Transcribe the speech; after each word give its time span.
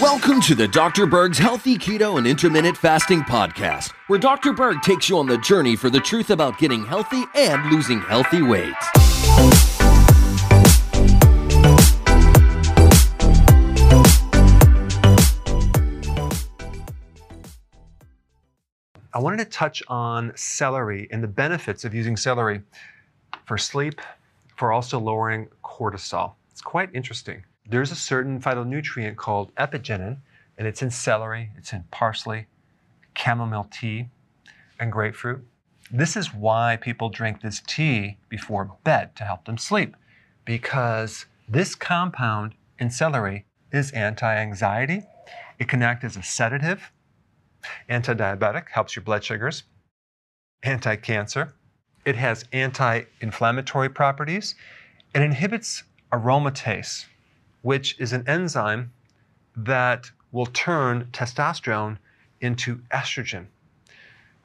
Welcome 0.00 0.40
to 0.42 0.54
the 0.54 0.68
Dr. 0.70 1.06
Berg's 1.06 1.38
Healthy 1.38 1.76
Keto 1.76 2.18
and 2.18 2.26
Intermittent 2.26 2.76
Fasting 2.76 3.22
Podcast, 3.22 3.90
where 4.06 4.20
Dr. 4.20 4.52
Berg 4.52 4.80
takes 4.82 5.08
you 5.08 5.18
on 5.18 5.26
the 5.26 5.38
journey 5.38 5.74
for 5.74 5.90
the 5.90 5.98
truth 5.98 6.30
about 6.30 6.56
getting 6.58 6.84
healthy 6.84 7.24
and 7.34 7.68
losing 7.72 8.00
healthy 8.00 8.42
weight. 8.42 8.74
I 19.12 19.18
wanted 19.18 19.38
to 19.38 19.46
touch 19.46 19.82
on 19.88 20.32
celery 20.36 21.08
and 21.10 21.24
the 21.24 21.28
benefits 21.28 21.84
of 21.84 21.92
using 21.92 22.16
celery 22.16 22.62
for 23.46 23.58
sleep, 23.58 24.00
for 24.56 24.72
also 24.72 25.00
lowering 25.00 25.48
cortisol. 25.64 26.34
It's 26.54 26.60
quite 26.60 26.90
interesting. 26.94 27.42
There's 27.68 27.90
a 27.90 27.96
certain 27.96 28.40
phytonutrient 28.40 29.16
called 29.16 29.52
apigenin, 29.56 30.18
and 30.56 30.68
it's 30.68 30.82
in 30.82 30.90
celery, 30.92 31.50
it's 31.56 31.72
in 31.72 31.82
parsley, 31.90 32.46
chamomile 33.18 33.66
tea, 33.72 34.06
and 34.78 34.92
grapefruit. 34.92 35.44
This 35.90 36.16
is 36.16 36.32
why 36.32 36.78
people 36.80 37.08
drink 37.08 37.40
this 37.40 37.60
tea 37.66 38.18
before 38.28 38.76
bed 38.84 39.16
to 39.16 39.24
help 39.24 39.46
them 39.46 39.58
sleep, 39.58 39.96
because 40.44 41.26
this 41.48 41.74
compound 41.74 42.54
in 42.78 42.88
celery 42.88 43.46
is 43.72 43.90
anti 43.90 44.32
anxiety. 44.32 45.02
It 45.58 45.68
can 45.68 45.82
act 45.82 46.04
as 46.04 46.16
a 46.16 46.22
sedative, 46.22 46.92
anti 47.88 48.14
diabetic, 48.14 48.68
helps 48.68 48.94
your 48.94 49.02
blood 49.02 49.24
sugars, 49.24 49.64
anti 50.62 50.94
cancer. 50.94 51.52
It 52.04 52.14
has 52.14 52.44
anti 52.52 53.02
inflammatory 53.20 53.88
properties. 53.88 54.54
It 55.16 55.20
inhibits 55.20 55.82
aromatase, 56.14 57.06
which 57.62 57.98
is 57.98 58.12
an 58.12 58.24
enzyme 58.28 58.92
that 59.56 60.10
will 60.32 60.46
turn 60.46 61.08
testosterone 61.12 61.98
into 62.40 62.76
estrogen. 62.92 63.46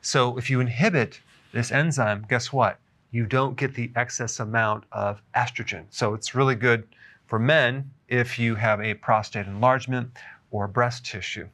So 0.00 0.36
if 0.36 0.50
you 0.50 0.60
inhibit 0.60 1.20
this 1.52 1.70
enzyme, 1.70 2.26
guess 2.28 2.52
what? 2.52 2.78
You 3.10 3.26
don't 3.26 3.56
get 3.56 3.74
the 3.74 3.92
excess 3.94 4.40
amount 4.40 4.84
of 4.90 5.22
estrogen. 5.36 5.84
So 5.90 6.14
it's 6.14 6.34
really 6.34 6.54
good 6.54 6.88
for 7.26 7.38
men 7.38 7.90
if 8.08 8.38
you 8.38 8.54
have 8.54 8.80
a 8.80 8.94
prostate 8.94 9.46
enlargement 9.46 10.10
or 10.50 10.66
breast 10.66 11.04
tissue. 11.04 11.48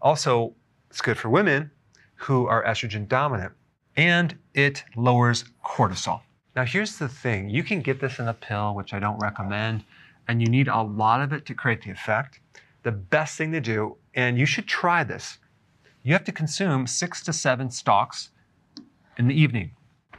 Also, 0.00 0.54
it's 0.88 1.00
good 1.00 1.18
for 1.18 1.28
women 1.28 1.70
who 2.14 2.46
are 2.46 2.64
estrogen 2.64 3.08
dominant. 3.08 3.52
And 3.96 4.38
it 4.54 4.84
lowers 4.96 5.44
cortisol. 5.64 6.20
Now, 6.56 6.64
here's 6.64 6.98
the 6.98 7.08
thing 7.08 7.48
you 7.48 7.62
can 7.62 7.80
get 7.80 8.00
this 8.00 8.18
in 8.18 8.26
a 8.26 8.34
pill, 8.34 8.74
which 8.74 8.92
I 8.92 8.98
don't 8.98 9.18
recommend, 9.18 9.84
and 10.26 10.40
you 10.40 10.48
need 10.48 10.68
a 10.68 10.82
lot 10.82 11.20
of 11.20 11.32
it 11.32 11.46
to 11.46 11.54
create 11.54 11.82
the 11.82 11.90
effect. 11.90 12.40
The 12.82 12.92
best 12.92 13.38
thing 13.38 13.52
to 13.52 13.60
do, 13.60 13.96
and 14.14 14.38
you 14.38 14.46
should 14.46 14.66
try 14.66 15.04
this, 15.04 15.38
you 16.02 16.12
have 16.12 16.24
to 16.24 16.32
consume 16.32 16.86
six 16.86 17.22
to 17.24 17.32
seven 17.32 17.70
stalks 17.70 18.30
in 19.16 19.28
the 19.28 19.34
evening. 19.34 19.70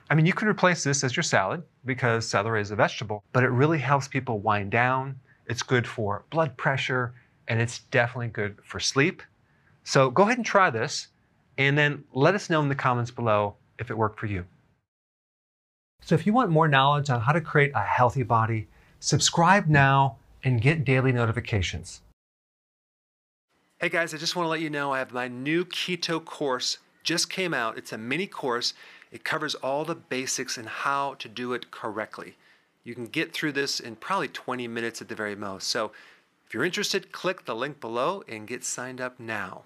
I 0.10 0.16
mean, 0.16 0.26
you 0.26 0.34
can 0.34 0.48
replace 0.48 0.84
this 0.84 1.04
as 1.04 1.16
your 1.16 1.24
salad 1.24 1.64
because 1.86 2.28
celery 2.28 2.62
is 2.62 2.72
a 2.72 2.76
vegetable, 2.76 3.24
but 3.34 3.44
it 3.44 3.50
really 3.50 3.80
helps 3.80 4.08
people 4.08 4.40
wind 4.40 4.72
down. 4.72 5.20
It's 5.48 5.64
good 5.64 5.88
for 5.88 6.24
blood 6.30 6.56
pressure, 6.56 7.14
and 7.48 7.60
it's 7.60 7.80
definitely 7.92 8.28
good 8.28 8.58
for 8.64 8.80
sleep. 8.80 9.22
So 9.84 10.10
go 10.10 10.24
ahead 10.24 10.38
and 10.38 10.46
try 10.46 10.70
this, 10.70 11.08
and 11.58 11.78
then 11.78 12.04
let 12.14 12.36
us 12.36 12.50
know 12.50 12.62
in 12.62 12.70
the 12.70 12.76
comments 12.76 13.12
below 13.12 13.56
if 13.80 13.90
it 13.90 13.98
worked 13.98 14.20
for 14.20 14.28
you. 14.28 14.46
So 16.02 16.16
if 16.16 16.26
you 16.26 16.34
want 16.34 16.50
more 16.50 16.68
knowledge 16.68 17.10
on 17.10 17.22
how 17.22 17.32
to 17.32 17.42
create 17.42 17.72
a 17.76 17.82
healthy 17.82 18.24
body, 18.24 18.68
subscribe 19.00 19.68
now 19.68 20.18
and 20.44 20.62
get 20.62 20.84
daily 20.84 21.12
notifications. 21.12 22.02
Hey 23.80 23.90
guys, 23.90 24.14
I 24.14 24.18
just 24.18 24.36
want 24.36 24.46
to 24.46 24.50
let 24.50 24.62
you 24.62 24.70
know 24.70 24.92
I 24.92 25.00
have 25.00 25.14
my 25.14 25.28
new 25.28 25.66
keto 25.66 26.24
course 26.24 26.78
just 27.04 27.30
came 27.30 27.54
out. 27.54 27.78
It's 27.78 27.92
a 27.92 27.98
mini 27.98 28.28
course. 28.28 28.74
It 29.12 29.24
covers 29.24 29.56
all 29.56 29.86
the 29.86 29.96
basics 29.96 30.58
and 30.58 30.68
how 30.68 31.16
to 31.16 31.28
do 31.28 31.54
it 31.54 31.72
correctly. 31.72 32.36
You 32.84 32.96
can 32.96 33.06
get 33.06 33.34
through 33.34 33.54
this 33.54 33.80
in 33.80 33.96
probably 33.96 34.28
20 34.28 34.68
minutes 34.68 35.02
at 35.02 35.10
the 35.10 35.16
very 35.16 35.36
most. 35.36 35.68
So 35.68 35.92
if 36.46 36.54
you're 36.54 36.66
interested, 36.66 37.12
click 37.12 37.46
the 37.46 37.56
link 37.56 37.80
below 37.80 38.24
and 38.28 38.48
get 38.48 38.64
signed 38.64 39.02
up 39.02 39.20
now. 39.20 39.64